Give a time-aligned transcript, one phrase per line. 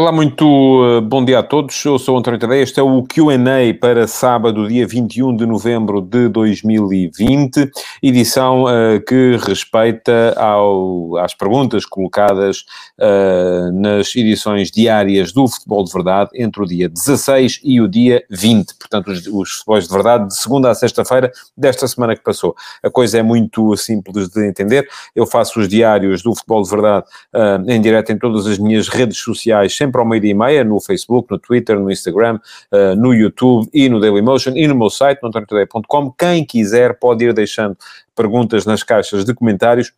[0.00, 1.84] Olá, muito uh, bom dia a todos.
[1.84, 2.62] Eu sou António Tadeia.
[2.62, 7.68] Este é o Q&A para sábado, dia 21 de novembro de 2020,
[8.00, 12.64] edição uh, que respeita ao, às perguntas colocadas
[12.96, 18.22] uh, nas edições diárias do Futebol de Verdade entre o dia 16 e o dia
[18.30, 18.74] 20.
[18.78, 22.54] Portanto, os, os futebols de verdade de segunda a sexta-feira desta semana que passou.
[22.84, 24.88] A coisa é muito simples de entender.
[25.12, 27.04] Eu faço os diários do Futebol de Verdade
[27.66, 30.80] em direto em todas as minhas redes sociais, sempre sempre ao meio-dia e meia, no
[30.80, 32.38] Facebook, no Twitter, no Instagram,
[32.70, 36.14] uh, no YouTube e no Dailymotion e no meu site, no.
[36.16, 37.76] Quem quiser pode ir deixando
[38.14, 39.92] perguntas nas caixas de comentários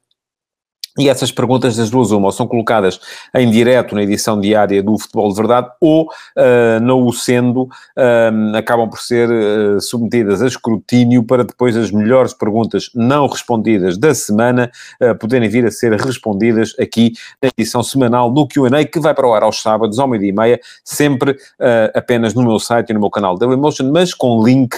[0.98, 3.00] e essas perguntas das duas uma, ou são colocadas
[3.34, 8.56] em direto na edição diária do Futebol de Verdade, ou, uh, não o sendo, uh,
[8.56, 14.14] acabam por ser uh, submetidas a escrutínio para depois as melhores perguntas não respondidas da
[14.14, 14.70] semana
[15.18, 17.12] poderem vir a ser respondidas aqui
[17.43, 20.32] na edição semanal do Q&A, que vai para o ar aos sábados, ao meio-dia e
[20.32, 21.37] meia, sempre
[21.95, 24.76] apenas no meu site e no meu canal Dailymotion, mas com link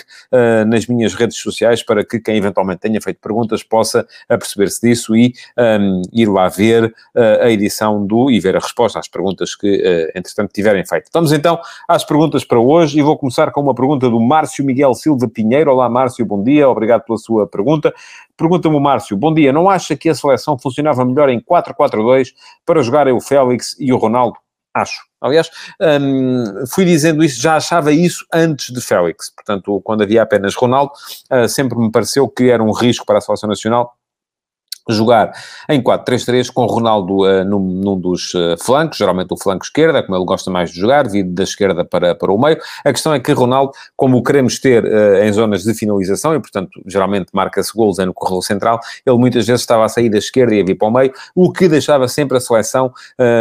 [0.66, 5.32] nas minhas redes sociais para que quem eventualmente tenha feito perguntas possa aperceber-se disso e
[5.58, 9.68] um, ir lá ver uh, a edição do e ver a resposta às perguntas que,
[9.68, 11.10] uh, entretanto, tiverem feito.
[11.12, 14.94] Vamos então às perguntas para hoje e vou começar com uma pergunta do Márcio Miguel
[14.94, 15.70] Silva Pinheiro.
[15.70, 17.92] Olá, Márcio, bom dia, obrigado pela sua pergunta.
[18.36, 22.28] Pergunta-me o Márcio, bom dia, não acha que a seleção funcionava melhor em 4-4-2
[22.64, 24.36] para jogarem o Félix e o Ronaldo?
[24.74, 25.02] Acho.
[25.20, 25.50] Aliás,
[25.80, 29.30] um, fui dizendo isso, já achava isso antes de Félix.
[29.30, 30.92] Portanto, quando havia apenas Ronaldo,
[31.30, 33.94] uh, sempre me pareceu que era um risco para a seleção nacional
[34.88, 35.32] jogar
[35.68, 40.02] em 4-3-3 com Ronaldo uh, num, num, dos uh, flancos, geralmente o flanco esquerdo, é
[40.02, 42.58] como ele gosta mais de jogar, vindo da esquerda para, para o meio.
[42.84, 46.40] A questão é que Ronaldo, como o queremos ter uh, em zonas de finalização, e
[46.40, 50.54] portanto geralmente marca-se golos no corredor central, ele muitas vezes estava a sair da esquerda
[50.54, 52.92] e a vir para o meio, o que deixava sempre a seleção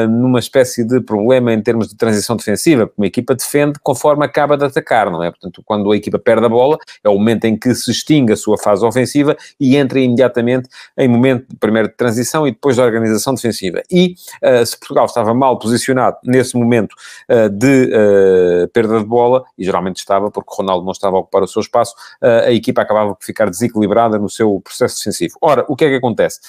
[0.09, 4.57] numa espécie de problema em termos de transição defensiva, porque uma equipa defende conforme acaba
[4.57, 5.31] de atacar, não é?
[5.31, 8.38] Portanto, quando a equipa perde a bola, é o momento em que se extingue a
[8.38, 12.81] sua fase ofensiva e entra imediatamente em momentos momento primeiro de transição e depois de
[12.81, 13.81] organização defensiva.
[13.90, 16.94] E uh, se Portugal estava mal posicionado nesse momento
[17.30, 21.44] uh, de uh, perda de bola, e geralmente estava, porque Ronaldo não estava a ocupar
[21.44, 25.36] o seu espaço, a equipa acabava por ficar desequilibrada no seu processo defensivo.
[25.42, 26.40] Ora, o que é que acontece?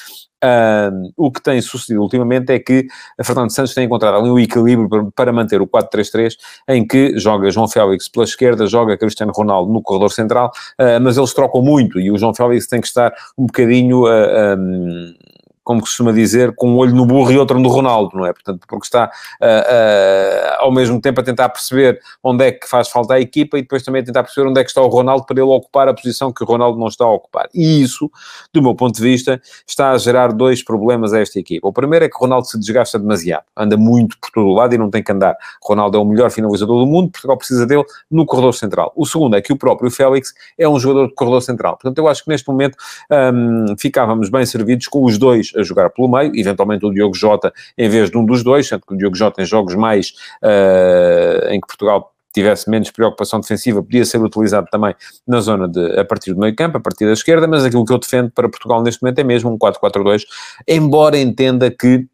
[1.16, 2.86] O que tem sucedido ultimamente é que
[3.22, 6.34] Fernando Santos tem encontrado ali um equilíbrio para, manter o 4-3-3,
[6.68, 10.50] em que joga João Félix pela esquerda, joga Cristiano Ronaldo no corredor central,
[10.80, 14.04] uh, mas eles trocam muito e o João Félix tem que estar um bocadinho.
[14.04, 15.14] Uh, um,
[15.64, 18.32] como costuma dizer, com um olho no burro e outro no Ronaldo, não é?
[18.32, 22.88] Portanto, porque está uh, uh, ao mesmo tempo a tentar perceber onde é que faz
[22.88, 25.24] falta a equipa e depois também a tentar perceber onde é que está o Ronaldo
[25.24, 27.48] para ele ocupar a posição que o Ronaldo não está a ocupar.
[27.54, 28.10] E isso,
[28.52, 31.68] do meu ponto de vista, está a gerar dois problemas a esta equipa.
[31.68, 34.74] O primeiro é que o Ronaldo se desgasta demasiado, anda muito por todo o lado
[34.74, 35.36] e não tem que andar.
[35.62, 38.92] O Ronaldo é o melhor finalizador do mundo, Portugal precisa dele no corredor central.
[38.96, 41.72] O segundo é que o próprio Félix é um jogador de corredor central.
[41.74, 42.76] Portanto, eu acho que neste momento
[43.10, 47.52] um, ficávamos bem servidos com os dois a jogar pelo meio, eventualmente o Diogo Jota
[47.76, 51.48] em vez de um dos dois, sendo que o Diogo Jota em jogos mais uh,
[51.48, 54.94] em que Portugal tivesse menos preocupação defensiva, podia ser utilizado também
[55.26, 57.92] na zona de, a partir do meio campo, a partir da esquerda, mas aquilo que
[57.92, 60.22] eu defendo para Portugal neste momento é mesmo um 4-4-2,
[60.66, 62.06] embora entenda que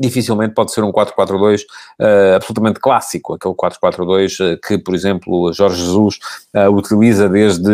[0.00, 1.64] dificilmente pode ser um 4-4-2 uh,
[1.98, 6.18] eh, absolutamente clássico, aquele 4-4-2 uh, eh, que, por exemplo, Jorge Jesus
[6.54, 7.70] uh, utiliza desde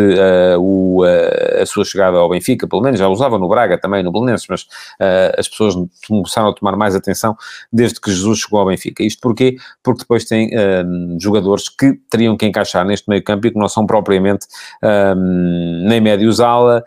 [0.59, 1.03] o,
[1.61, 4.67] a sua chegada ao Benfica, pelo menos já usava no Braga também, no Belenenses, mas
[5.37, 5.75] as pessoas
[6.07, 7.37] começaram a tomar mais atenção
[7.71, 9.03] desde que Jesus chegou ao Benfica.
[9.03, 9.55] Isto porquê?
[9.81, 10.49] Porque depois tem
[11.19, 14.47] jogadores que teriam que encaixar neste meio campo e que não são propriamente
[15.87, 16.83] nem médios ala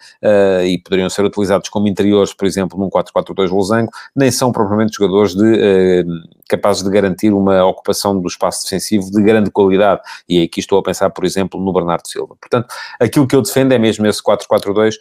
[0.64, 5.29] e poderiam ser utilizados como interiores, por exemplo, num 4-4-2 losango, nem são propriamente jogadores
[5.30, 6.04] jogadores de, eh,
[6.48, 10.00] capazes de garantir uma ocupação do espaço defensivo de grande qualidade.
[10.28, 12.34] E aqui estou a pensar, por exemplo, no Bernardo Silva.
[12.40, 12.68] Portanto,
[12.98, 14.94] aquilo que eu defendo é mesmo esse 4-4-2,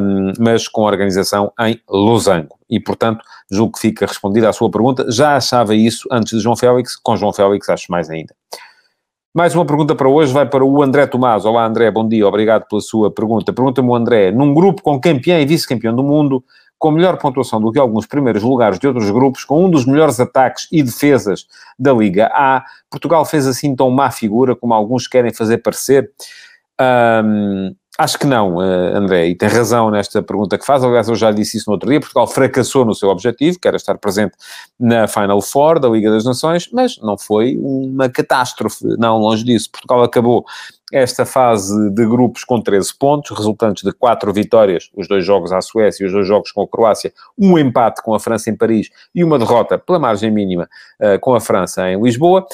[0.00, 2.58] um, mas com organização em losango.
[2.68, 5.10] E, portanto, julgo que fica respondida à sua pergunta.
[5.10, 8.34] Já achava isso antes de João Félix, com João Félix acho mais ainda.
[9.34, 11.46] Mais uma pergunta para hoje vai para o André Tomás.
[11.46, 13.50] Olá, André, bom dia, obrigado pela sua pergunta.
[13.50, 16.44] Pergunta-me o André, num grupo com campeão e vice-campeão do mundo,
[16.82, 20.18] com melhor pontuação do que alguns primeiros lugares de outros grupos, com um dos melhores
[20.18, 21.46] ataques e defesas
[21.78, 22.64] da Liga A.
[22.90, 26.10] Portugal fez assim tão má figura como alguns querem fazer parecer?
[27.24, 30.82] Um, acho que não, uh, André, e tem razão nesta pergunta que faz.
[30.82, 32.00] Aliás, eu já disse isso no outro dia.
[32.00, 34.34] Portugal fracassou no seu objetivo, que era estar presente
[34.76, 39.70] na Final Four da Liga das Nações, mas não foi uma catástrofe, não, longe disso.
[39.70, 40.44] Portugal acabou
[40.92, 45.60] esta fase de grupos com 13 pontos, resultantes de quatro vitórias, os dois jogos à
[45.60, 48.90] Suécia e os dois jogos com a Croácia, um empate com a França em Paris
[49.14, 50.68] e uma derrota pela margem mínima
[51.00, 52.46] uh, com a França em Lisboa.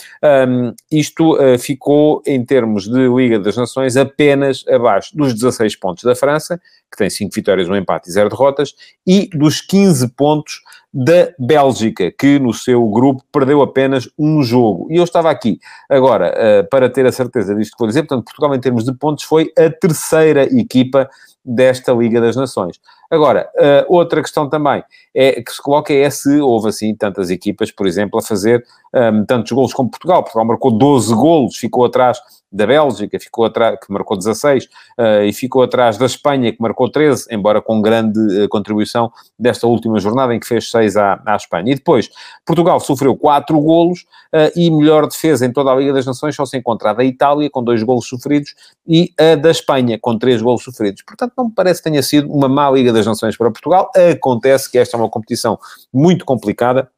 [0.49, 6.05] Um, isto uh, ficou, em termos de Liga das Nações, apenas abaixo dos 16 pontos
[6.05, 8.75] da França, que tem 5 vitórias, um empate e 0 derrotas,
[9.07, 10.63] e dos 15 pontos
[10.93, 14.89] da Bélgica, que no seu grupo perdeu apenas um jogo.
[14.91, 15.59] E eu estava aqui,
[15.89, 18.93] agora, uh, para ter a certeza disto que vou dizer, portanto, Portugal, em termos de
[18.95, 21.09] pontos, foi a terceira equipa
[21.45, 22.81] desta Liga das Nações.
[23.11, 24.83] Agora, uh, outra questão também
[25.15, 28.65] é que se coloca é se houve assim tantas equipas, por exemplo, a fazer
[28.95, 30.23] um, tantos golos como Portugal.
[30.23, 32.19] Portugal marcou 12 golos, ficou atrás
[32.51, 36.89] da Bélgica, ficou atrás, que marcou 16, uh, e ficou atrás da Espanha, que marcou
[36.89, 41.37] 13, embora com grande uh, contribuição desta última jornada, em que fez 6 à, à
[41.37, 41.73] Espanha.
[41.73, 42.09] E depois,
[42.47, 46.47] Portugal sofreu 4 golos, uh, e melhor defesa em toda a Liga das Nações só
[46.47, 48.55] se encontra a da Itália, com 2 golos sofridos,
[48.87, 51.03] e a da Espanha, com 3 golos sofridos.
[51.03, 53.91] Portanto, não me parece que tenha sido uma má Liga das Nações para Portugal.
[54.13, 55.59] Acontece que esta é uma competição
[55.93, 56.91] muito complicada,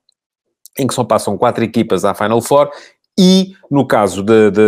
[0.79, 2.71] em que só passam quatro equipas à Final Four
[3.19, 4.61] e, no caso de, de,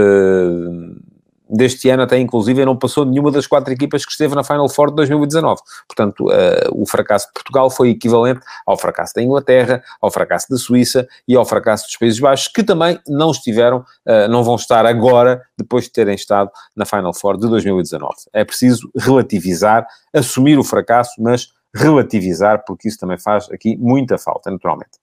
[1.52, 4.88] deste ano, até inclusive, não passou nenhuma das quatro equipas que esteve na Final Four
[4.88, 5.60] de 2019.
[5.86, 6.32] Portanto, uh,
[6.72, 11.36] o fracasso de Portugal foi equivalente ao fracasso da Inglaterra, ao fracasso da Suíça e
[11.36, 15.84] ao fracasso dos Países Baixos, que também não estiveram, uh, não vão estar agora, depois
[15.84, 18.14] de terem estado na Final Four de 2019.
[18.32, 24.50] É preciso relativizar, assumir o fracasso, mas relativizar, porque isso também faz aqui muita falta,
[24.50, 25.01] naturalmente.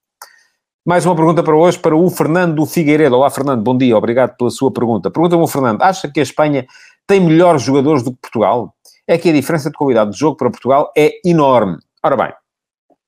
[0.86, 3.14] Mais uma pergunta para hoje, para o Fernando Figueiredo.
[3.14, 5.12] Olá, Fernando, bom dia, obrigado pela sua pergunta.
[5.12, 6.66] Pergunta-me o Fernando, acha que a Espanha
[7.06, 8.74] tem melhores jogadores do que Portugal?
[9.06, 11.78] É que a diferença de qualidade de jogo para Portugal é enorme.
[12.02, 12.34] Ora bem,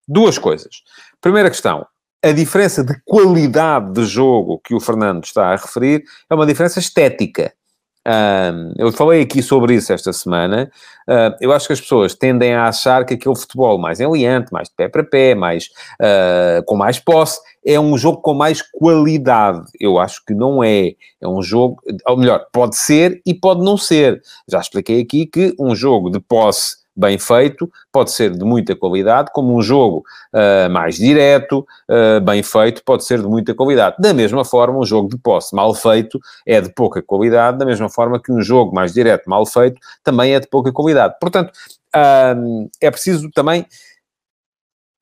[0.05, 0.83] duas coisas.
[1.21, 1.87] Primeira questão,
[2.21, 6.77] a diferença de qualidade de jogo que o Fernando está a referir é uma diferença
[6.77, 7.53] estética.
[8.07, 10.71] Um, eu falei aqui sobre isso esta semana.
[11.07, 14.69] Uh, eu acho que as pessoas tendem a achar que aquele futebol mais enliante, mais
[14.69, 15.65] de pé para pé, mais,
[16.01, 19.63] uh, com mais posse, é um jogo com mais qualidade.
[19.79, 20.93] Eu acho que não é.
[21.21, 24.21] É um jogo, ou melhor, pode ser e pode não ser.
[24.49, 29.31] Já expliquei aqui que um jogo de posse bem feito, pode ser de muita qualidade,
[29.33, 30.03] como um jogo
[30.33, 33.95] uh, mais direto, uh, bem feito, pode ser de muita qualidade.
[33.99, 37.89] Da mesma forma, um jogo de posse mal feito é de pouca qualidade, da mesma
[37.89, 41.15] forma que um jogo mais direto, mal feito, também é de pouca qualidade.
[41.19, 41.51] Portanto,
[41.95, 43.65] uh, é preciso também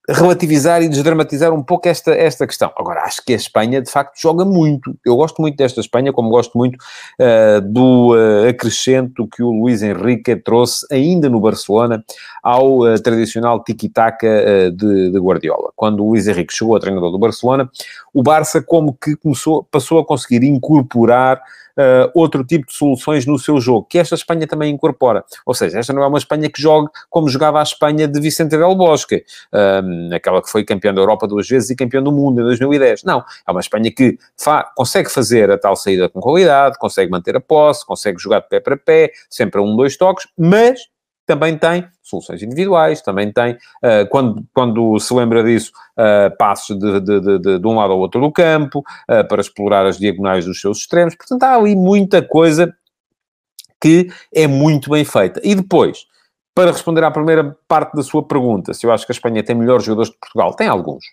[0.09, 2.71] relativizar e desdramatizar um pouco esta, esta questão.
[2.75, 4.97] Agora, acho que a Espanha, de facto, joga muito.
[5.05, 9.81] Eu gosto muito desta Espanha, como gosto muito uh, do uh, acrescento que o Luís
[9.81, 12.03] Henrique trouxe ainda no Barcelona
[12.41, 15.71] ao uh, tradicional tiki-taka de, de, Guardiola.
[15.75, 17.69] Quando o Luís Henrique chegou a treinador do Barcelona,
[18.13, 21.41] o Barça como que começou, passou a conseguir incorporar
[21.79, 25.23] uh, outro tipo de soluções no seu jogo, que esta Espanha também incorpora.
[25.45, 28.57] Ou seja, esta não é uma Espanha que joga como jogava a Espanha de Vicente
[28.57, 29.23] del Bosque,
[29.53, 29.81] uh,
[30.13, 33.03] aquela que foi campeã da Europa duas vezes e campeã do mundo em 2010.
[33.03, 37.35] Não, é uma Espanha que fa consegue fazer a tal saída com qualidade, consegue manter
[37.35, 40.79] a posse, consegue jogar de pé para pé, sempre a um, dois toques, mas
[41.29, 46.99] também tem soluções individuais, também tem, uh, quando, quando se lembra disso, uh, passos de,
[46.99, 50.59] de, de, de, um lado ao outro do campo, uh, para explorar as diagonais dos
[50.59, 51.15] seus extremos.
[51.15, 52.75] Portanto, há ali muita coisa
[53.79, 55.39] que é muito bem feita.
[55.43, 56.05] E depois,
[56.59, 59.55] para responder à primeira parte da sua pergunta, se eu acho que a Espanha tem
[59.55, 61.05] melhores jogadores que Portugal, tem alguns.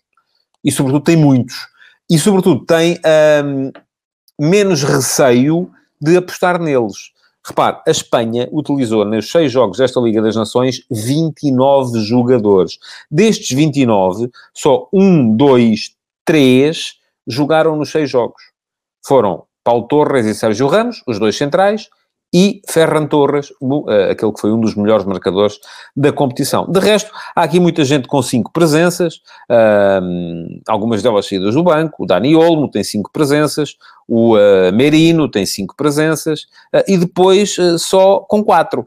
[0.64, 1.68] E, sobretudo, tem muitos.
[2.10, 2.98] E, sobretudo, tem
[3.44, 3.70] um,
[4.40, 5.70] menos receio
[6.00, 7.12] de apostar neles.
[7.44, 12.76] Repare, a Espanha utilizou nos seis jogos desta Liga das Nações 29 jogadores.
[13.08, 15.94] Destes 29, só um, dois,
[16.24, 16.94] três
[17.24, 18.42] jogaram nos seis jogos.
[19.06, 21.88] Foram Paulo Torres e Sérgio Ramos, os dois centrais,
[22.34, 23.52] e Ferran Torres,
[23.88, 25.58] eh, aquele que foi um dos melhores marcadores
[25.96, 26.70] da competição.
[26.70, 29.20] De resto, há aqui muita gente com cinco presenças,
[30.66, 32.04] algumas delas saídas do banco.
[32.04, 33.76] O Dani Olmo tem cinco presenças,
[34.08, 36.42] o uh, Merino tem cinco presenças,
[36.74, 38.84] uh, e depois só com quatro.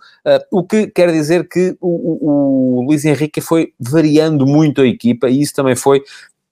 [0.51, 5.29] o que quer dizer que o, o, o Luís Henrique foi variando muito a equipa,
[5.29, 6.03] e isso também foi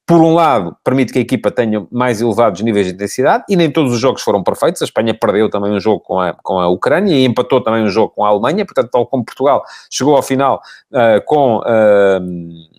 [0.08, 3.70] por um lado, permite que a equipa tenha mais elevados níveis de intensidade, e nem
[3.70, 4.82] todos os jogos foram perfeitos.
[4.82, 7.90] A Espanha perdeu também um jogo com a, com a Ucrânia e empatou também um
[7.90, 10.62] jogo com a Alemanha, portanto, tal como Portugal chegou ao final
[10.94, 11.58] uh, com.
[11.58, 12.78] Uh,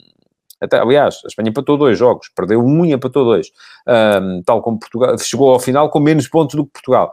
[0.59, 3.49] até, aliás, a Espanha empatou dois jogos, perdeu um e empatou dois,
[3.87, 7.13] uh, tal como Portugal, chegou ao final com menos pontos do que Portugal.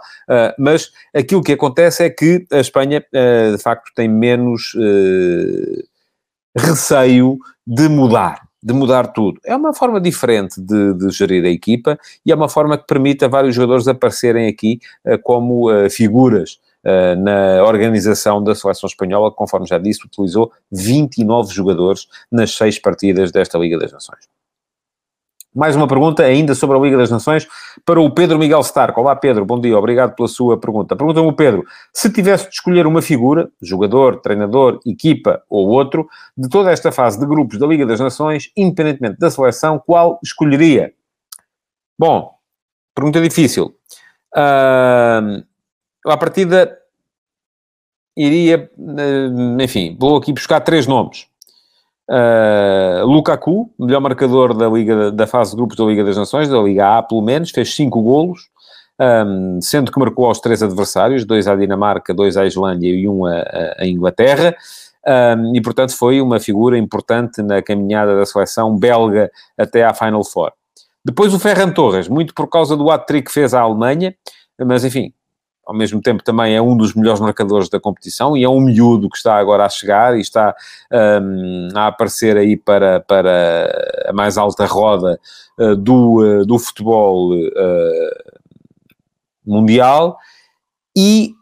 [0.57, 4.75] mas aquilo que acontece é que a Espanha, de facto, tem menos
[6.57, 9.39] receio de mudar de mudar tudo.
[9.45, 13.23] É uma forma diferente de, de, gerir a equipa e é uma forma que permite
[13.23, 19.29] a vários jogadores aparecerem aqui uh, como uh, figuras uh, na organização da seleção espanhola,
[19.29, 24.34] que, conforme já disse, utilizou 29 jogadores nas seis partidas desta Liga das Nações.
[25.55, 27.47] Mais uma pergunta ainda sobre a Liga das Nações
[27.85, 28.99] para o Pedro Miguel Stark.
[28.99, 30.97] Olá, Pedro, bom dia, obrigado pela sua pergunta.
[30.97, 36.49] Pergunta-me o Pedro, se tivesse de escolher uma figura, jogador, treinador, equipa ou outro, de
[36.49, 40.93] toda esta fase de grupos da Liga das Nações, independentemente da seleção, qual escolheria?
[41.97, 42.35] Bom,
[42.93, 43.73] pergunta difícil.
[44.35, 45.41] Uh,
[46.05, 46.77] à partida,
[48.17, 51.27] iria, uh, enfim, vou aqui buscar três nomes.
[52.09, 56.59] Uh, Lukaku, melhor marcador da Liga da fase de grupos da Liga das Nações, da
[56.59, 58.47] Liga A, pelo menos, fez 5 golos,
[58.99, 63.25] um, sendo que marcou aos três adversários, dois à Dinamarca, dois à Islândia e um
[63.25, 64.55] à, Inglaterra.
[65.07, 70.23] Um, e portanto foi uma figura importante na caminhada da seleção belga até à Final
[70.23, 70.51] Four.
[71.03, 74.15] Depois o Ferran Torres, muito por causa do hat-trick que fez à Alemanha,
[74.59, 75.13] mas enfim,
[75.65, 79.09] ao mesmo tempo também é um dos melhores marcadores da competição e é um miúdo
[79.09, 80.55] que está agora a chegar e está
[81.21, 85.19] um, a aparecer aí para, para a mais alta roda
[85.59, 87.49] uh, do, uh, do futebol uh,
[89.45, 90.17] mundial.
[90.97, 91.35] E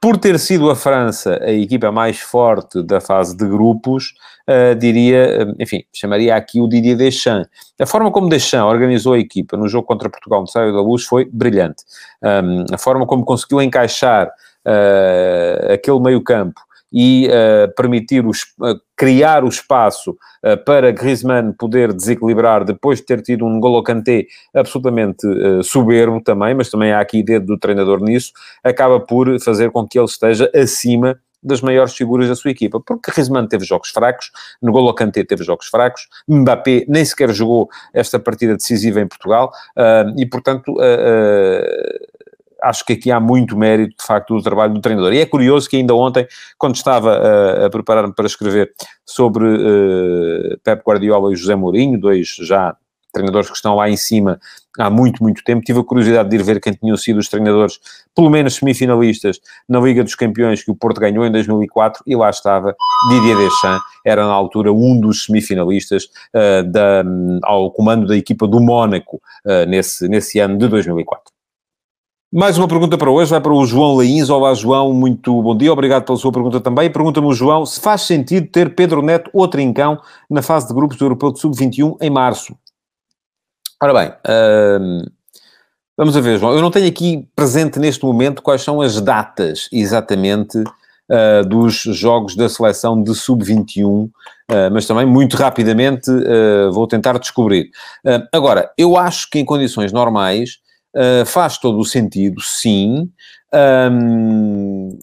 [0.00, 4.14] por ter sido a França a equipa mais forte da fase de grupos,
[4.48, 7.48] uh, diria, enfim, chamaria aqui o Didier Deschamps.
[7.80, 11.04] A forma como Deschamps organizou a equipa no jogo contra Portugal no Sábado da Luz
[11.04, 11.84] foi brilhante.
[12.22, 16.60] Um, a forma como conseguiu encaixar uh, aquele meio campo
[16.92, 23.06] e uh, permitir os, uh, criar o espaço uh, para Griezmann poder desequilibrar depois de
[23.06, 25.26] ter tido um N'Golo Kanté absolutamente
[25.62, 29.98] soberbo também, mas também há aqui dedo do treinador nisso, acaba por fazer com que
[29.98, 34.30] ele esteja acima das maiores figuras da sua equipa, porque Griezmann teve jogos fracos,
[34.62, 39.52] N'Golo Kanté teve jogos fracos, Mbappé nem sequer jogou esta partida decisiva em Portugal,
[40.16, 40.74] e portanto
[42.62, 45.12] acho que aqui há muito mérito, de facto, do trabalho do treinador.
[45.12, 46.26] E é curioso que ainda ontem,
[46.58, 48.72] quando estava a, a preparar-me para escrever
[49.04, 52.76] sobre uh, Pep Guardiola e José Mourinho, dois já
[53.16, 54.38] treinadores que estão lá em cima
[54.78, 55.64] há muito, muito tempo.
[55.64, 57.78] Tive a curiosidade de ir ver quem tinham sido os treinadores,
[58.14, 62.28] pelo menos semifinalistas, na Liga dos Campeões que o Porto ganhou em 2004 e lá
[62.28, 62.74] estava
[63.08, 66.04] Didier Deschamps, era na altura um dos semifinalistas
[66.34, 71.36] uh, da, um, ao comando da equipa do Mónaco uh, nesse, nesse ano de 2004.
[72.32, 74.28] Mais uma pergunta para hoje, vai para o João Lains.
[74.28, 76.90] Olá, João, muito bom dia, obrigado pela sua pergunta também.
[76.90, 81.04] Pergunta-me João se faz sentido ter Pedro Neto ou Trincão na fase de grupos do
[81.04, 82.54] Europeu de Sub-21 em março.
[83.82, 84.12] Ora bem,
[85.96, 86.54] vamos a ver, João.
[86.54, 92.34] Eu não tenho aqui presente neste momento quais são as datas exatamente uh, dos jogos
[92.34, 94.10] da seleção de Sub-21, uh,
[94.72, 97.70] mas também muito rapidamente uh, vou tentar descobrir.
[98.32, 100.58] agora, eu acho que em condições normais
[101.26, 103.10] faz todo o sentido, sim.
[103.92, 104.98] Um,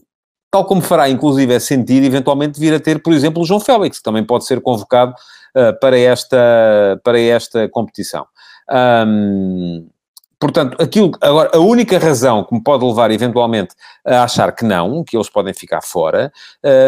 [0.51, 3.99] tal como fará, inclusive, é sentido eventualmente vir a ter, por exemplo, o João Félix,
[3.99, 5.13] que também pode ser convocado
[5.55, 8.25] uh, para, esta, para esta competição.
[8.73, 9.92] Um,
[10.43, 13.73] Portanto, aquilo, agora, a única razão que me pode levar eventualmente
[14.05, 16.33] a achar que não, que eles podem ficar fora,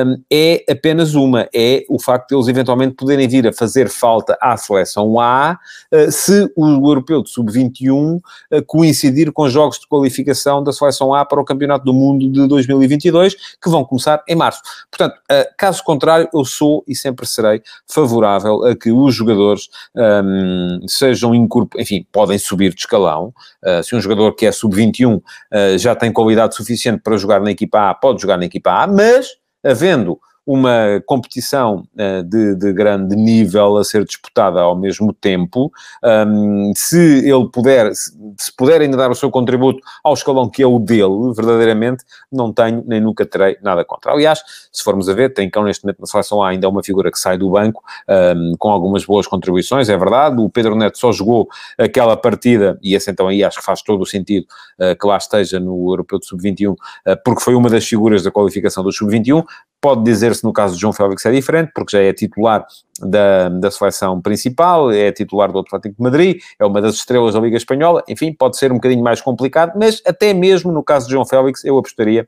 [0.05, 4.37] um, é apenas uma, é o facto de eles eventualmente poderem vir a fazer falta
[4.41, 5.57] à seleção A
[5.89, 8.21] uh, se o europeu de sub-21 uh,
[8.67, 13.35] coincidir com jogos de qualificação da seleção A para o Campeonato do Mundo de 2022,
[13.35, 14.61] que vão começar em março.
[14.91, 20.81] Portanto, uh, caso contrário, eu sou e sempre serei favorável a que os jogadores um,
[20.89, 23.33] sejam incorporados, enfim, podem subir de escalão,
[23.63, 27.51] Uh, se um jogador que é sub-21 uh, já tem qualidade suficiente para jogar na
[27.51, 29.27] equipa A, pode jogar na equipa A, mas
[29.63, 35.71] havendo uma competição uh, de, de, grande nível a ser disputada ao mesmo tempo.
[36.03, 40.61] Um, se ele puder, se, se, puder ainda dar o seu contributo ao escalão que
[40.61, 44.11] é o dele, verdadeiramente, não tenho nem nunca terei nada contra.
[44.11, 47.11] Aliás, se formos a ver, tem cão neste momento na seleção A ainda uma figura
[47.11, 50.39] que sai do banco um, com algumas boas contribuições, é verdade.
[50.39, 51.47] O Pedro Neto só jogou
[51.77, 54.45] aquela partida, e esse então aí acho que faz todo o sentido
[54.79, 56.77] uh, que lá esteja no Europeu de Sub-21, uh,
[57.23, 59.43] porque foi uma das figuras da qualificação do Sub-21.
[59.85, 62.65] Pode dizer-se no caso de João Félix é diferente, porque já é titular
[62.99, 67.39] da, da seleção principal, é titular do Atlético de Madrid, é uma das estrelas da
[67.39, 71.11] Liga Espanhola, enfim, pode ser um bocadinho mais complicado, mas até mesmo no caso de
[71.11, 72.27] João Félix, eu apostaria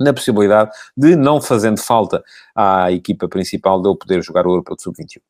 [0.00, 2.24] na possibilidade de, não fazendo falta
[2.56, 5.20] à equipa principal, de ele poder jogar o Europeu de Sub-21.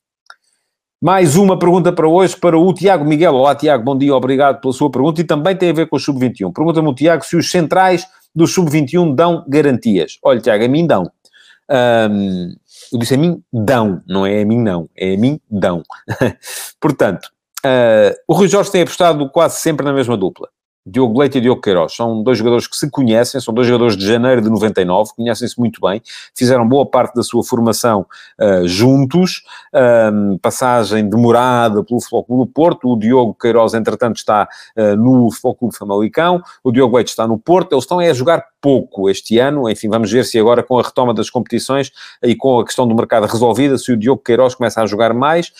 [1.02, 3.34] Mais uma pergunta para hoje para o Tiago Miguel.
[3.34, 5.98] Olá, Tiago, bom dia, obrigado pela sua pergunta e também tem a ver com o
[5.98, 6.52] Sub-21.
[6.52, 10.16] Pergunta-me o Tiago se os centrais do Sub-21 dão garantias.
[10.22, 11.10] Olha, Tiago, a mim dão.
[11.70, 12.54] Um,
[12.92, 15.82] eu disse a mim dão, não é a mim não, é a mim dão.
[16.80, 17.26] Portanto,
[17.64, 20.48] uh, o Rui Jorge tem apostado quase sempre na mesma dupla.
[20.86, 21.94] Diogo Leite e Diogo Queiroz.
[21.94, 25.80] São dois jogadores que se conhecem, são dois jogadores de janeiro de 99, conhecem-se muito
[25.80, 26.00] bem,
[26.34, 28.06] fizeram boa parte da sua formação
[28.40, 29.42] uh, juntos,
[30.40, 36.42] passagem demorada pelo Futebol do Porto, o Diogo Queiroz, entretanto, está uh, no Futebol Famalicão,
[36.64, 40.10] o Diogo Leite está no Porto, eles estão a jogar pouco este ano, enfim, vamos
[40.10, 41.90] ver se agora com a retoma das competições
[42.22, 45.50] e com a questão do mercado resolvida, se o Diogo Queiroz começa a jogar mais,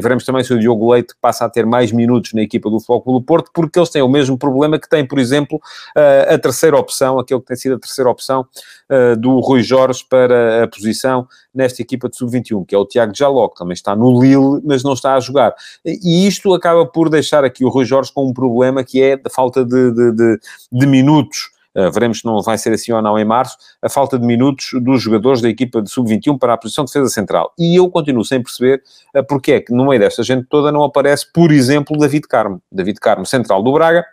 [0.00, 3.20] veremos também se o Diogo Leite passa a ter mais minutos na equipa do Futebol
[3.20, 5.58] do Porto, porque eles têm o mesmo problema que tem, por exemplo,
[5.96, 8.46] uh, a terceira opção, aquele que tem sido a terceira opção
[8.90, 13.14] uh, do Rui Jorge para a posição nesta equipa de sub-21, que é o Tiago
[13.14, 15.54] Jaló, que também está no Lille, mas não está a jogar.
[15.84, 19.30] E isto acaba por deixar aqui o Rui Jorge com um problema que é a
[19.30, 20.38] falta de, de, de,
[20.72, 24.16] de minutos Uh, veremos se não vai ser assim ou não em março, a falta
[24.16, 27.52] de minutos dos jogadores da equipa de sub-21 para a posição de defesa central.
[27.58, 28.80] E eu continuo sem perceber
[29.16, 32.62] uh, porque é que no meio desta gente toda não aparece, por exemplo, David Carmo.
[32.70, 34.06] David Carmo, central do Braga,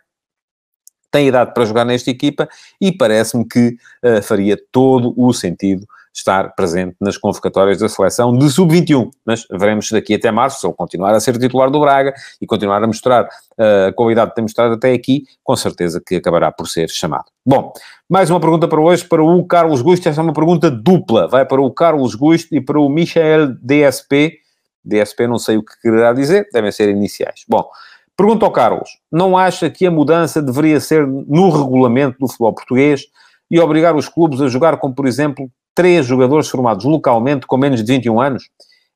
[1.12, 2.48] tem idade para jogar nesta equipa
[2.80, 8.50] e parece-me que uh, faria todo o sentido estar presente nas convocatórias da seleção de
[8.50, 9.10] sub-21.
[9.26, 12.84] Mas veremos daqui até março, se ele continuar a ser titular do Braga e continuar
[12.84, 16.68] a mostrar uh, a qualidade que tem mostrado até aqui, com certeza que acabará por
[16.68, 17.26] ser chamado.
[17.46, 17.72] Bom,
[18.10, 20.08] mais uma pergunta para hoje, para o Carlos Gusto.
[20.08, 21.28] Esta é uma pergunta dupla.
[21.28, 24.40] Vai para o Carlos Gusto e para o Michael DSP.
[24.84, 27.46] DSP não sei o que quererá dizer, devem ser iniciais.
[27.48, 27.70] Bom,
[28.16, 28.90] pergunta ao Carlos.
[29.12, 33.06] Não acha que a mudança deveria ser no regulamento do futebol português
[33.50, 37.84] e obrigar os clubes a jogar com, por exemplo, três jogadores formados localmente com menos
[37.84, 38.50] de 21 anos.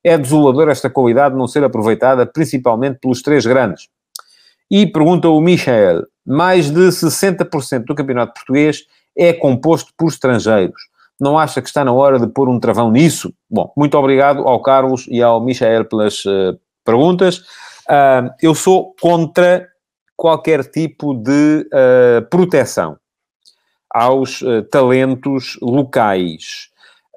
[0.04, 3.88] É desolador esta qualidade não ser aproveitada principalmente pelos três grandes.
[4.70, 8.84] E pergunta o Michel, mais de 60% do campeonato português
[9.16, 10.80] é composto por estrangeiros.
[11.18, 13.32] Não acha que está na hora de pôr um travão nisso?
[13.48, 17.42] Bom, muito obrigado ao Carlos e ao Michael pelas uh, perguntas.
[17.88, 19.68] Uh, eu sou contra
[20.16, 22.96] qualquer tipo de uh, proteção
[23.90, 26.68] aos uh, talentos locais.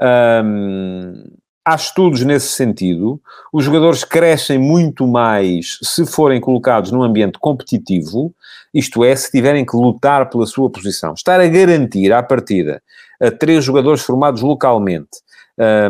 [0.01, 1.23] Um,
[1.65, 3.21] há estudos nesse sentido.
[3.51, 8.33] Os jogadores crescem muito mais se forem colocados num ambiente competitivo,
[8.73, 11.13] isto é, se tiverem que lutar pela sua posição.
[11.13, 12.81] Estar a garantir à partida
[13.19, 15.19] a três jogadores formados localmente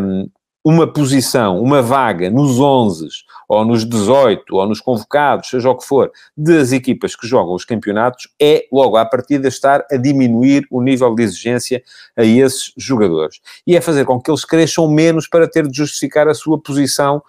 [0.01, 0.27] um,
[0.63, 3.07] uma posição, uma vaga nos 11
[3.47, 7.65] ou nos 18, ou nos convocados, seja o que for, das equipas que jogam os
[7.65, 11.81] campeonatos, é logo à partida estar a diminuir o nível de exigência
[12.15, 13.39] a esses jogadores.
[13.65, 17.23] E é fazer com que eles cresçam menos para ter de justificar a sua posição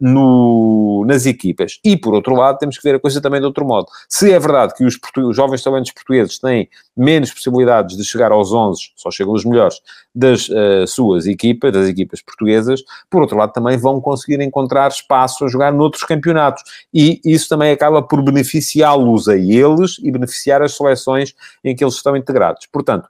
[0.00, 1.78] no, nas equipas.
[1.84, 3.86] E, por outro lado, temos que ver a coisa também de outro modo.
[4.08, 6.68] Se é verdade que os, os jovens talentos portugueses têm
[7.00, 9.80] menos possibilidades de chegar aos 11, só chegam os melhores,
[10.14, 15.44] das uh, suas equipas, das equipas portuguesas, por outro lado também vão conseguir encontrar espaço
[15.44, 16.62] a jogar noutros campeonatos.
[16.92, 21.34] E isso também acaba por beneficiá-los a eles e beneficiar as seleções
[21.64, 22.66] em que eles estão integrados.
[22.66, 23.08] Portanto,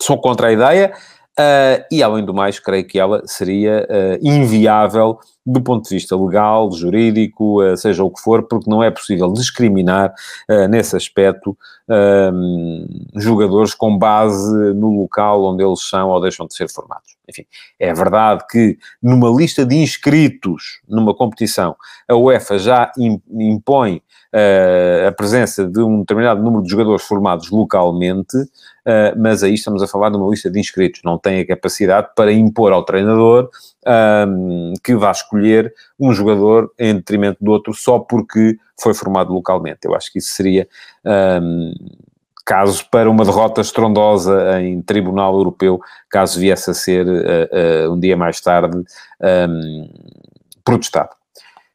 [0.00, 0.92] sou contra a ideia.
[1.38, 6.14] Uh, e, além do mais, creio que ela seria uh, inviável do ponto de vista
[6.16, 10.12] legal, jurídico, uh, seja o que for, porque não é possível discriminar
[10.68, 11.56] nesse aspecto
[13.16, 17.16] jogadores com base no local onde eles são ou deixam de ser formados.
[17.30, 17.44] Enfim,
[17.78, 21.76] é verdade que numa lista de inscritos numa competição,
[22.08, 22.92] a UEFA já
[23.30, 24.02] impõe
[24.34, 29.82] uh, a presença de um determinado número de jogadores formados localmente, uh, mas aí estamos
[29.82, 33.48] a falar de uma lista de inscritos, não tem a capacidade para impor ao treinador
[34.26, 39.80] um, que vá escolher um jogador em detrimento do outro só porque foi formado localmente.
[39.84, 40.66] Eu acho que isso seria.
[41.04, 41.72] Um,
[42.50, 48.00] caso para uma derrota estrondosa em Tribunal Europeu, caso viesse a ser uh, uh, um
[48.00, 49.88] dia mais tarde um,
[50.64, 51.10] protestado.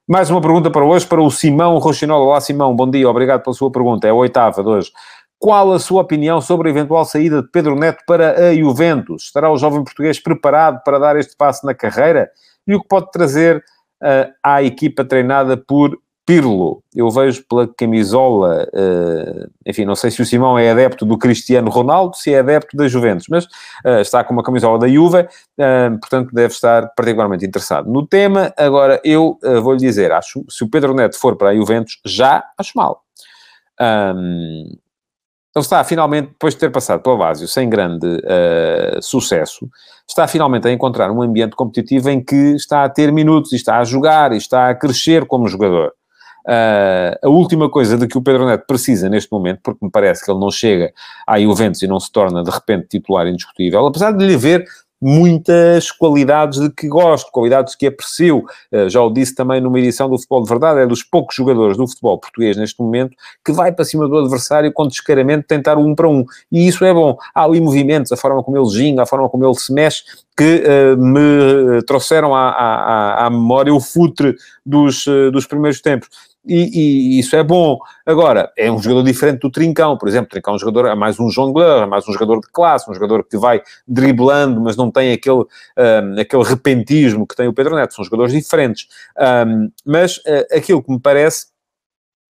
[0.06, 2.28] Mais uma pergunta para hoje, para o Simão Rochinol.
[2.28, 4.06] Olá, Simão, bom dia, obrigado pela sua pergunta.
[4.06, 4.92] É a oitava de hoje.
[5.40, 9.24] Qual a sua opinião sobre a eventual saída de Pedro Neto para a Juventus?
[9.24, 12.30] Estará o jovem português preparado para dar este passo na carreira?
[12.68, 13.64] E o que pode trazer
[14.04, 20.24] uh, à equipa treinada por Pirlo, eu vejo pela camisola, uh, enfim, não sei se
[20.24, 24.24] o Simão é adepto do Cristiano Ronaldo, se é adepto da Juventus, mas uh, está
[24.24, 28.52] com uma camisola da Juve, uh, portanto deve estar particularmente interessado no tema.
[28.58, 32.72] Agora, eu vou-lhe dizer, acho, se o Pedro Neto for para a Juventus, já acho
[32.76, 33.04] mal.
[33.80, 34.66] Um,
[35.56, 38.08] ele está finalmente, depois de ter passado pela Vásio sem grande
[39.02, 39.70] sucesso,
[40.06, 43.78] está finalmente a encontrar um ambiente competitivo em que está a ter minutos e está
[43.78, 45.94] a jogar e está a crescer como jogador.
[46.46, 50.24] Uh, a última coisa de que o Pedro Neto precisa neste momento, porque me parece
[50.24, 50.94] que ele não chega
[51.26, 54.64] à Juventus e não se torna de repente titular indiscutível, apesar de lhe haver
[55.02, 58.44] muitas qualidades de que gosto, qualidades que aprecio.
[58.72, 61.78] Uh, já o disse também numa edição do Futebol de Verdade, é dos poucos jogadores
[61.78, 65.96] do futebol português neste momento que vai para cima do adversário com descaramento tentar um
[65.96, 66.26] para um.
[66.52, 67.18] E isso é bom.
[67.34, 70.04] Há ali movimentos, a forma como ele ginga, a forma como ele se mexe,
[70.38, 76.10] que uh, me trouxeram à, à, à, memória o futre dos, uh, dos primeiros tempos
[76.46, 77.80] e, e, isso é bom.
[78.06, 80.30] Agora, é um jogador diferente do Trincão, por exemplo.
[80.30, 82.94] Trincão é um jogador, é mais um jongleur, é mais um jogador de classe, um
[82.94, 87.76] jogador que vai driblando, mas não tem aquele, um, aquele repentismo que tem o Pedro
[87.76, 87.94] Neto.
[87.94, 88.88] São jogadores diferentes.
[89.48, 91.48] Um, mas uh, aquilo que me parece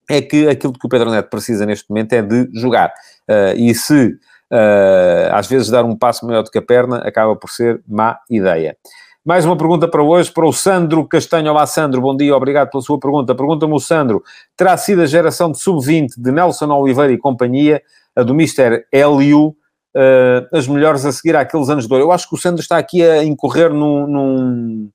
[0.10, 2.94] é que aquilo que o Pedro Neto precisa neste momento é de jogar.
[3.30, 4.18] Uh, e se
[4.52, 8.20] uh, às vezes dar um passo maior do que a perna, acaba por ser má
[8.30, 8.78] ideia.
[9.26, 11.50] Mais uma pergunta para hoje, para o Sandro Castanho.
[11.50, 13.34] Olá, Sandro, bom dia, obrigado pela sua pergunta.
[13.34, 14.24] Pergunta-me o Sandro,
[14.56, 17.82] terá sido a geração de sub-20 de Nelson Oliveira e companhia,
[18.16, 22.06] a do Mister Hélio, uh, as melhores a seguir àqueles anos de ouro?
[22.06, 24.90] Eu acho que o Sandro está aqui a incorrer num, num,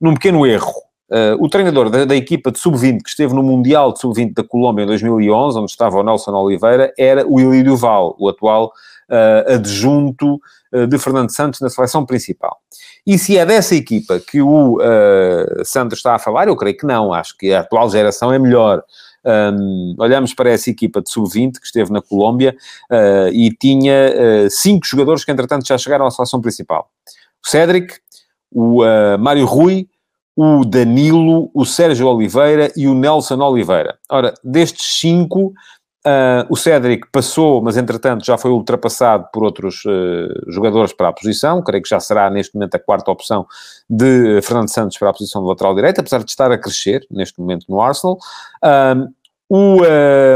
[0.00, 0.72] num pequeno erro.
[1.10, 4.44] Uh, o treinador da, da equipa de sub-20 que esteve no Mundial de sub-20 da
[4.44, 8.66] Colômbia em 2011, onde estava o Nelson Oliveira, era o Ilírio Val, o atual
[9.10, 10.40] uh, adjunto
[10.72, 12.56] uh, de Fernando Santos na seleção principal.
[13.04, 14.78] E se é dessa equipa que o
[15.64, 17.12] Santos está a falar, eu creio que não.
[17.12, 18.84] Acho que a atual geração é melhor.
[19.24, 22.54] Um, olhamos para essa equipa de sub-20 que esteve na Colômbia
[23.32, 26.90] e tinha cinco jogadores que, entretanto, já chegaram à seleção principal:
[27.42, 27.94] o Cédric,
[28.52, 28.82] o
[29.18, 29.88] Mário Rui,
[30.42, 33.98] o Danilo, o Sérgio Oliveira e o Nelson Oliveira.
[34.10, 35.52] Ora, destes cinco,
[36.02, 41.12] Uh, o Cédric passou, mas entretanto já foi ultrapassado por outros uh, jogadores para a
[41.12, 41.62] posição.
[41.62, 43.46] Creio que já será neste momento a quarta opção
[43.86, 47.38] de Fernando Santos para a posição de lateral direito, apesar de estar a crescer neste
[47.38, 48.16] momento no Arsenal.
[48.64, 49.12] Uh,
[49.46, 49.82] o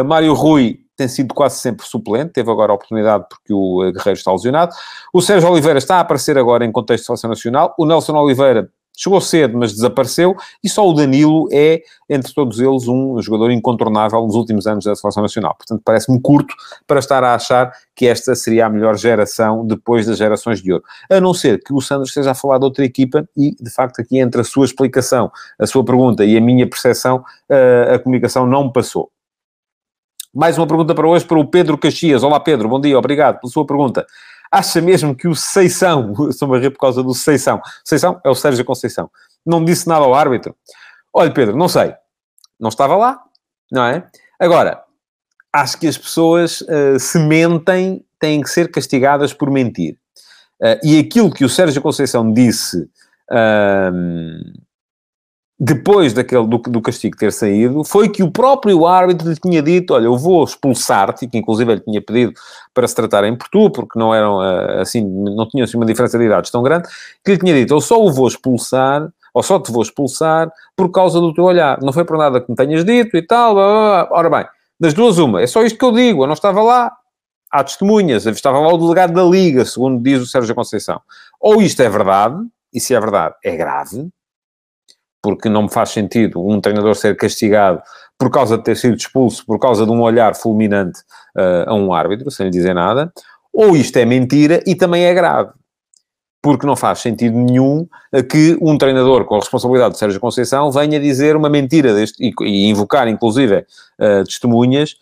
[0.05, 4.33] Mário Rui tem sido quase sempre suplente, teve agora a oportunidade porque o Guerreiro está
[4.33, 4.75] lesionado.
[5.15, 7.75] O Sérgio Oliveira está a aparecer agora em contexto de seleção nacional.
[7.79, 12.87] O Nelson Oliveira Chegou cedo, mas desapareceu, e só o Danilo é, entre todos eles,
[12.87, 15.55] um jogador incontornável nos últimos anos da Seleção Nacional.
[15.57, 16.55] Portanto, parece-me curto
[16.87, 20.85] para estar a achar que esta seria a melhor geração depois das gerações de ouro.
[21.11, 24.01] A não ser que o Sandro esteja a falar de outra equipa e, de facto,
[24.01, 27.25] aqui entre a sua explicação, a sua pergunta e a minha percepção,
[27.93, 29.11] a comunicação não passou.
[30.33, 32.25] Mais uma pergunta para hoje para o Pedro Caxias.
[32.25, 34.05] Olá, Pedro, bom dia, obrigado pela sua pergunta.
[34.55, 38.37] Acha mesmo que o Seição, estou-me a rir por causa do Seição, Seição é o
[38.37, 39.11] Sérgio Conceição,
[39.45, 40.55] não disse nada ao árbitro?
[41.13, 41.93] Olha, Pedro, não sei.
[42.61, 43.21] Não estava lá,
[43.73, 44.07] não é?
[44.39, 44.81] Agora,
[45.53, 49.99] acho que as pessoas uh, se mentem têm que ser castigadas por mentir.
[50.63, 54.64] Uh, e aquilo que o Sérgio Conceição disse uh,
[55.59, 59.95] depois daquele, do, do, castigo ter saído, foi que o próprio árbitro lhe tinha dito,
[59.95, 62.33] olha, eu vou expulsar-te, que inclusive ele tinha pedido
[62.73, 66.19] para se tratarem por tu, porque não eram, ah, assim, não tinham assim uma diferença
[66.19, 66.89] de idades tão grande,
[67.25, 70.91] que lhe tinha dito, eu só o vou expulsar, ou só te vou expulsar, por
[70.91, 71.81] causa do teu olhar.
[71.83, 74.19] Não foi por nada que me tenhas dito e tal, blá, blá, blá.
[74.19, 74.47] ora bem,
[74.79, 76.93] das duas uma, é só isto que eu digo, eu não estava lá,
[77.51, 81.01] há testemunhas, estava lá o delegado da Liga, segundo diz o Sérgio Conceição.
[81.41, 82.37] Ou isto é verdade,
[82.73, 84.09] e se é verdade, é grave,
[85.25, 87.81] porque não me faz sentido um treinador ser castigado
[88.19, 91.01] por causa de ter sido expulso, por causa de um olhar fulminante
[91.35, 93.11] uh, a um árbitro, sem lhe dizer nada,
[93.51, 95.51] ou isto é mentira e também é grave.
[96.43, 97.89] Porque não faz sentido nenhum
[98.31, 102.35] que um treinador com a responsabilidade de Sérgio Conceição venha dizer uma mentira deste, e,
[102.43, 103.65] e invocar, inclusive,
[103.99, 104.95] uh, testemunhas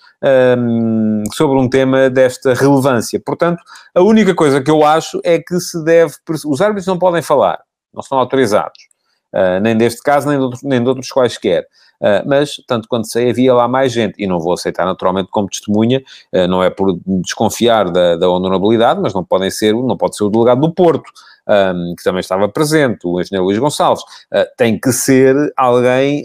[0.57, 3.21] um, sobre um tema desta relevância.
[3.27, 3.61] Portanto,
[3.93, 6.15] a única coisa que eu acho é que se deve.
[6.47, 7.59] Os árbitros não podem falar,
[7.93, 8.92] não são autorizados.
[9.33, 11.67] Uh, nem deste caso, nem de, nem de outros quaisquer.
[12.03, 15.49] Uh, mas, tanto quanto sei, havia lá mais gente, e não vou aceitar naturalmente como
[15.49, 16.03] testemunha,
[16.35, 20.25] uh, não é por desconfiar da, da, honorabilidade, mas não podem ser, não pode ser
[20.25, 21.13] o delegado do Porto,
[21.47, 26.25] um, que também estava presente, o engenheiro Luís Gonçalves, uh, tem que ser alguém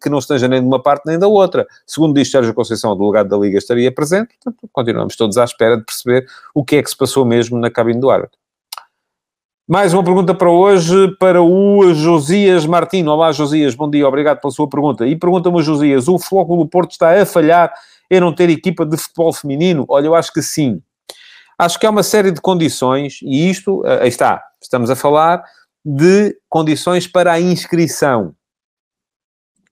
[0.00, 1.66] que não esteja nem de uma parte nem da outra.
[1.86, 5.76] Segundo diz Sérgio Conceição, o delegado da Liga estaria presente, portanto, continuamos todos à espera
[5.76, 8.43] de perceber o que é que se passou mesmo na cabine do árbitro.
[9.66, 13.10] Mais uma pergunta para hoje, para o Josias Martino.
[13.10, 15.06] Olá, Josias, bom dia, obrigado pela sua pergunta.
[15.06, 17.72] E pergunta-me, Josias, o Flóculo Porto está a falhar
[18.10, 19.86] em não ter equipa de futebol feminino?
[19.88, 20.82] Olha, eu acho que sim.
[21.58, 25.42] Acho que há uma série de condições, e isto, eh, aí está, estamos a falar
[25.82, 28.34] de condições para a inscrição.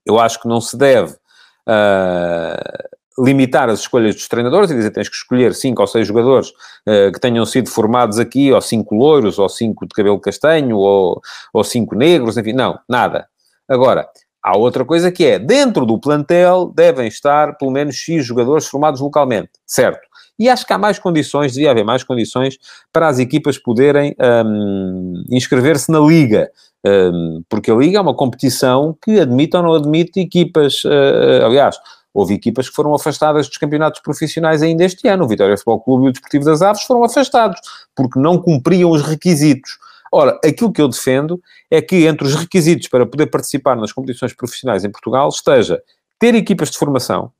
[0.06, 5.08] Eu acho que não se deve uh, limitar as escolhas dos treinadores e dizer tens
[5.08, 9.38] que escolher cinco ou seis jogadores uh, que tenham sido formados aqui, ou cinco loiros,
[9.38, 11.20] ou cinco de cabelo castanho, ou,
[11.52, 13.26] ou cinco negros, enfim, não, nada.
[13.68, 14.06] Agora,
[14.42, 19.00] há outra coisa que é, dentro do plantel devem estar pelo menos X jogadores formados
[19.00, 20.12] localmente, certo?
[20.38, 22.58] E acho que há mais condições, devia haver mais condições
[22.92, 26.50] para as equipas poderem um, inscrever-se na Liga.
[26.84, 31.76] Um, porque a Liga é uma competição que admite ou não admite equipas, uh, aliás,
[32.14, 35.24] houve equipas que foram afastadas dos campeonatos profissionais ainda este ano.
[35.24, 37.60] O Vitória Futebol Clube e o Desportivo das Aves foram afastados,
[37.94, 39.78] porque não cumpriam os requisitos.
[40.12, 44.34] Ora, aquilo que eu defendo é que entre os requisitos para poder participar nas competições
[44.34, 45.82] profissionais em Portugal esteja
[46.18, 47.32] ter equipas de formação,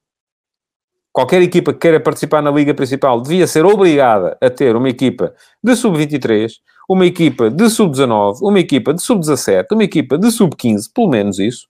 [1.13, 5.35] qualquer equipa que queira participar na Liga Principal devia ser obrigada a ter uma equipa
[5.63, 6.51] de sub-23,
[6.89, 11.67] uma equipa de sub-19, uma equipa de sub-17, uma equipa de sub-15, pelo menos isso,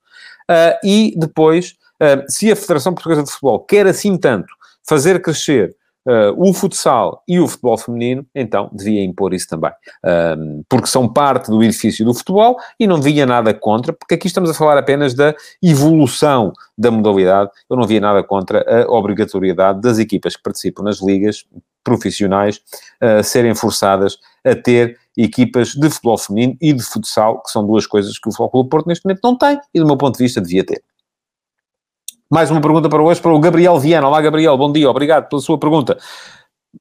[0.49, 1.75] uh, e depois,
[2.29, 4.53] se a Federação Portuguesa de Futebol quer assim tanto
[4.85, 9.73] fazer crescer uh, o futsal e o futebol feminino, então devia impor isso também.
[10.05, 14.27] Um, porque são parte do edifício do futebol e não via nada contra, porque aqui
[14.27, 17.51] estamos a falar apenas da evolução da modalidade.
[17.69, 21.45] Eu não via nada contra a obrigatoriedade das equipas que participam nas ligas
[21.85, 22.61] profissionais
[23.03, 27.87] uh, serem forçadas a ter equipas de futebol feminino e de futsal, que são duas
[27.87, 30.25] coisas que o Futebol Clube Porto neste momento não tem e, do meu ponto de
[30.25, 30.83] vista, devia ter.
[32.33, 34.09] Mais uma pergunta para hoje, para o Gabriel Viana.
[34.09, 35.99] Olá, Gabriel, bom dia, obrigado pela sua pergunta.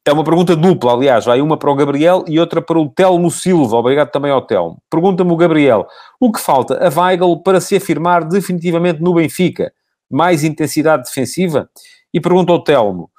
[0.05, 3.29] É uma pergunta dupla, aliás, vai uma para o Gabriel e outra para o Telmo
[3.29, 3.75] Silva.
[3.75, 4.81] Obrigado também ao Telmo.
[4.89, 5.85] Pergunta-me o Gabriel,
[6.21, 9.73] o que falta a Weigl para se afirmar definitivamente no Benfica?
[10.09, 11.69] Mais intensidade defensiva?
[12.13, 13.11] E pergunta ao Telmo,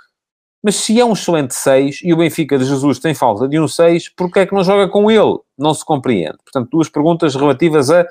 [0.65, 3.69] mas se é um excelente 6 e o Benfica de Jesus tem falta de um
[3.69, 5.39] 6, porquê é que não joga com ele?
[5.59, 6.39] Não se compreende.
[6.43, 8.07] Portanto, duas perguntas relativas a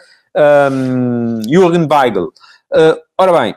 [0.71, 2.31] um, Jürgen Weigl.
[2.71, 3.55] Uh, ora bem,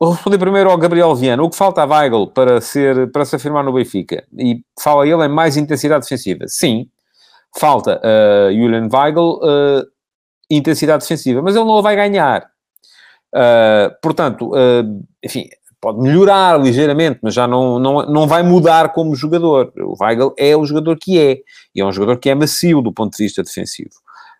[0.00, 1.42] Vou responder primeiro ao Gabriel Viana.
[1.42, 4.24] O que falta a Weigl para, ser, para se afirmar no Benfica?
[4.38, 6.46] E fala ele em mais intensidade defensiva.
[6.48, 6.88] Sim,
[7.58, 9.86] falta uh, Julian Weigl uh,
[10.50, 12.48] intensidade defensiva, mas ele não a vai ganhar.
[13.34, 19.14] Uh, portanto, uh, enfim, pode melhorar ligeiramente, mas já não, não, não vai mudar como
[19.14, 19.70] jogador.
[19.76, 21.40] O Weigl é o jogador que é,
[21.74, 23.90] e é um jogador que é macio do ponto de vista defensivo.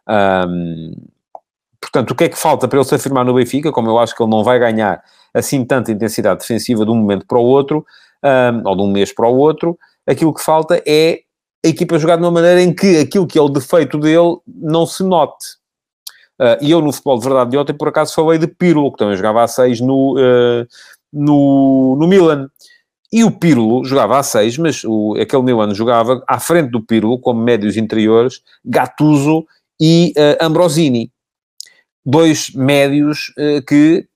[0.09, 0.95] Um,
[1.81, 3.73] portanto, o que é que falta para ele se afirmar no Benfica?
[3.73, 7.27] Como eu acho que ele não vai ganhar assim tanta intensidade defensiva de um momento
[7.27, 7.85] para o outro,
[8.23, 11.21] um, ou de um mês para o outro, aquilo que falta é
[11.65, 14.87] a equipa jogar de uma maneira em que aquilo que é o defeito dele não
[14.87, 15.61] se note.
[16.41, 18.99] Uh, e eu no futebol de verdade de ontem, por acaso, falei de Pirlo, que
[18.99, 20.67] também jogava a 6 no, uh,
[21.13, 22.49] no, no Milan.
[23.13, 27.19] E o Pirlo jogava a 6, mas o, aquele Milan jogava à frente do Pirlo,
[27.19, 29.45] como médios interiores, Gattuso
[29.79, 31.13] e uh, Ambrosini.
[32.05, 33.33] Dois médios
[33.67, 34.09] que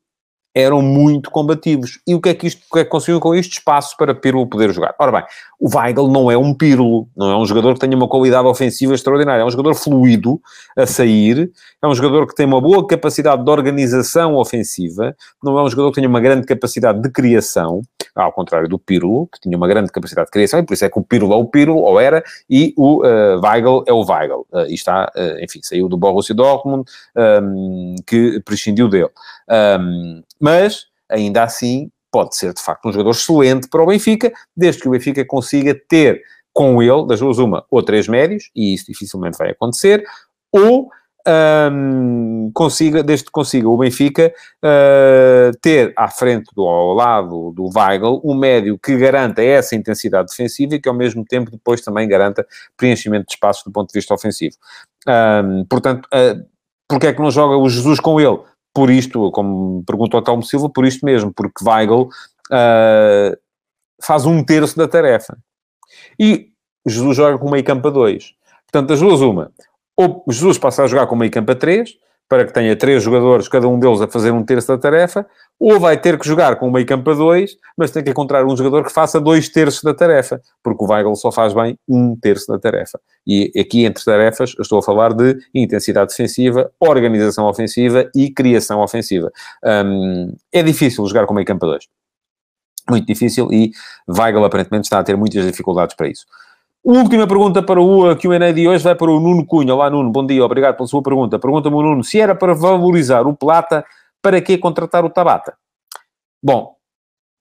[0.55, 1.99] eram muito combativos.
[2.07, 3.55] E o que é que isto o que é que conseguiu com isto?
[3.55, 4.95] Espaço para Pirlo poder jogar.
[5.01, 5.25] Ora bem,
[5.59, 8.95] o Weigl não é um Pirlo, não é um jogador que tenha uma qualidade ofensiva
[8.95, 10.41] extraordinária, é um jogador fluido
[10.79, 11.51] a sair,
[11.83, 15.91] é um jogador que tem uma boa capacidade de organização ofensiva, não é um jogador
[15.91, 17.83] que tenha uma grande capacidade de criação,
[18.15, 20.91] ao contrário do Pirlo, que tinha uma grande capacidade de criação, e por isso é
[20.91, 24.47] que o Pirlo é o Pirlo, ou era, e o uh, Weigl é o Weigl.
[24.53, 29.11] Uh, e está, uh, enfim, saiu do Borussia Dortmund, um, que prescindiu dele.
[29.81, 34.83] Um, mas, ainda assim, pode ser de facto um jogador excelente para o Benfica, desde
[34.83, 38.87] que o Benfica consiga ter com ele, das duas uma, ou três médios, e isso
[38.87, 40.05] dificilmente vai acontecer,
[40.53, 40.89] ou
[41.27, 44.33] um, consiga, desde que consiga o Benfica
[44.63, 50.29] uh, ter à frente, do, ao lado do Weigl, um médio que garanta essa intensidade
[50.29, 53.99] defensiva e que ao mesmo tempo depois também garanta preenchimento de espaços do ponto de
[53.99, 54.57] vista ofensivo.
[55.09, 56.45] Um, portanto, uh,
[56.89, 58.39] porque é que não joga o Jesus com ele?
[58.75, 62.09] por isto, como perguntou ao Telmo Silva, por isto mesmo, porque Weigl
[62.51, 63.37] uh,
[64.03, 65.39] faz um terço da tarefa.
[66.19, 66.49] E
[66.85, 68.35] Jesus joga com meio campo a dois.
[68.67, 69.53] Portanto, das duas, uma.
[69.97, 71.97] Ou Jesus passa a jogar com meio campo a três,
[72.29, 75.27] para que tenha três jogadores, cada um deles a fazer um terço da tarefa,
[75.61, 78.45] ou vai ter que jogar com o meio campo a dois, mas tem que encontrar
[78.45, 82.17] um jogador que faça dois terços da tarefa, porque o Weigl só faz bem um
[82.17, 82.99] terço da tarefa.
[83.27, 89.31] E aqui, entre tarefas, estou a falar de intensidade defensiva, organização ofensiva e criação ofensiva.
[89.63, 91.85] Um, é difícil jogar com meio campo a dois.
[92.91, 93.71] Muito difícil e
[94.09, 96.27] Weigl aparentemente está a ter muitas dificuldades para isso.
[96.87, 99.75] Última pergunta para o Q&A de hoje vai para o Nuno Cunha.
[99.75, 101.39] Olá, Nuno, bom dia, obrigado pela sua pergunta.
[101.39, 103.87] Pergunta-me Nuno, se era para valorizar o Plata,
[104.21, 105.57] para que contratar o Tabata?
[106.43, 106.77] Bom,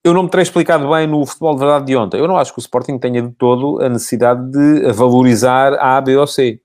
[0.01, 2.21] eu não me terei explicado bem no futebol de verdade de ontem.
[2.21, 6.15] Eu não acho que o Sporting tenha de todo a necessidade de valorizar A, B
[6.15, 6.61] ou C.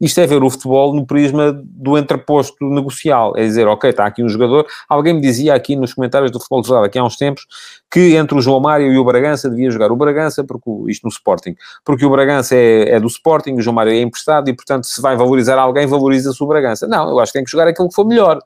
[0.00, 3.32] Isto é ver o futebol no prisma do entreposto negocial.
[3.36, 4.66] É dizer, ok, está aqui um jogador.
[4.88, 7.46] Alguém me dizia aqui nos comentários do futebol de aqui há uns tempos,
[7.90, 11.10] que entre o João Mário e o Bragança devia jogar o Bragança, porque isto no
[11.10, 14.84] Sporting, porque o Bragança é, é do Sporting, o João Mário é emprestado e, portanto,
[14.84, 16.86] se vai valorizar alguém, valoriza-se o Bragança.
[16.86, 18.38] Não, eu acho que tem que jogar aquilo que for melhor.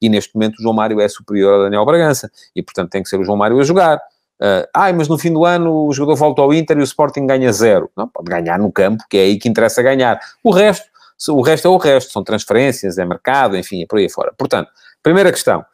[0.00, 2.30] E neste momento o João Mário é superior ao Daniel Bragança.
[2.54, 3.98] E, portanto, tem que ser o João Mário a jogar.
[4.42, 7.26] Uh, ai, mas no fim do ano o jogador volta ao Inter e o Sporting
[7.26, 7.88] ganha zero.
[7.96, 10.18] Não, pode ganhar no campo, que é aí que interessa ganhar.
[10.42, 10.84] O resto,
[11.28, 14.32] o resto é o resto, são transferências, é mercado, enfim, é por aí fora.
[14.36, 14.70] Portanto,
[15.02, 15.64] primeira questão,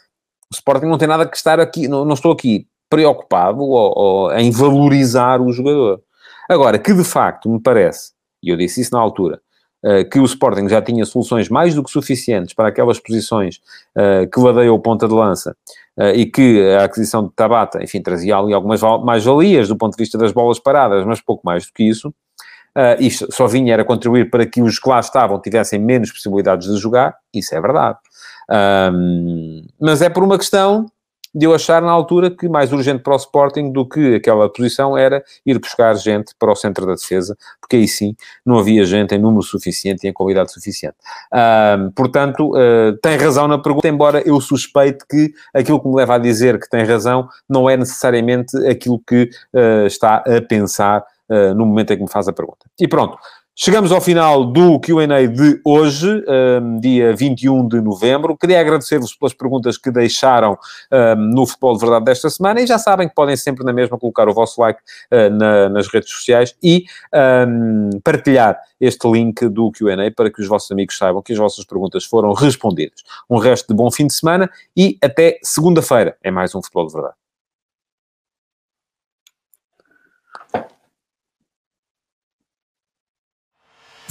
[0.50, 4.32] o Sporting não tem nada que estar aqui, não, não estou aqui preocupado ou, ou,
[4.32, 6.02] em valorizar o jogador.
[6.48, 9.40] Agora, que de facto me parece, e eu disse isso na altura,
[9.84, 13.60] uh, que o Sporting já tinha soluções mais do que suficientes para aquelas posições
[13.96, 15.54] uh, que ladeiam o ponta de lança
[15.98, 20.02] uh, e que a aquisição de Tabata, enfim, trazia ali algumas mais-valias do ponto de
[20.02, 22.12] vista das bolas paradas, mas pouco mais do que isso.
[22.78, 26.72] Uh, isto só vinha era contribuir para que os que lá estavam tivessem menos possibilidades
[26.72, 27.98] de jogar, isso é verdade.
[28.48, 30.86] Um, mas é por uma questão
[31.34, 34.96] de eu achar na altura que mais urgente para o Sporting do que aquela posição
[34.96, 38.14] era ir buscar gente para o centro da defesa, porque aí sim
[38.46, 40.96] não havia gente em número suficiente e em qualidade suficiente.
[41.94, 46.18] Portanto, uh, tem razão na pergunta, embora eu suspeite que aquilo que me leva a
[46.18, 51.66] dizer que tem razão não é necessariamente aquilo que uh, está a pensar uh, no
[51.66, 52.66] momento em que me faz a pergunta.
[52.78, 53.18] E pronto.
[53.60, 56.24] Chegamos ao final do QA de hoje,
[56.62, 58.36] um, dia 21 de novembro.
[58.36, 60.56] Queria agradecer-vos pelas perguntas que deixaram
[60.92, 63.98] um, no Futebol de Verdade desta semana e já sabem que podem sempre na mesma
[63.98, 64.78] colocar o vosso like
[65.12, 70.46] uh, na, nas redes sociais e um, partilhar este link do QA para que os
[70.46, 73.02] vossos amigos saibam que as vossas perguntas foram respondidas.
[73.28, 76.92] Um resto de bom fim de semana e até segunda-feira é mais um Futebol de
[76.92, 77.27] Verdade.